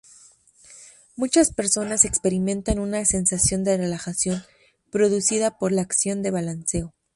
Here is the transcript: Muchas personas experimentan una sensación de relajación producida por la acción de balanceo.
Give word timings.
Muchas 1.15 1.53
personas 1.53 2.05
experimentan 2.05 2.79
una 2.79 3.05
sensación 3.05 3.63
de 3.63 3.77
relajación 3.77 4.43
producida 4.91 5.59
por 5.59 5.71
la 5.71 5.83
acción 5.83 6.23
de 6.23 6.31
balanceo. 6.31 6.95